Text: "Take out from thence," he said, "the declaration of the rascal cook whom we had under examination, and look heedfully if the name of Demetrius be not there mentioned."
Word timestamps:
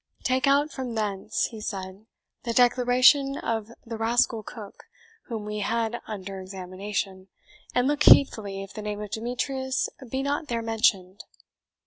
"Take 0.23 0.47
out 0.47 0.71
from 0.71 0.95
thence," 0.95 1.45
he 1.51 1.61
said, 1.61 2.07
"the 2.41 2.53
declaration 2.55 3.37
of 3.37 3.67
the 3.85 3.97
rascal 3.99 4.41
cook 4.41 4.85
whom 5.27 5.45
we 5.45 5.59
had 5.59 6.01
under 6.07 6.41
examination, 6.41 7.27
and 7.75 7.87
look 7.87 8.01
heedfully 8.01 8.63
if 8.63 8.73
the 8.73 8.81
name 8.81 8.99
of 8.99 9.11
Demetrius 9.11 9.89
be 10.09 10.23
not 10.23 10.47
there 10.47 10.63
mentioned." 10.63 11.23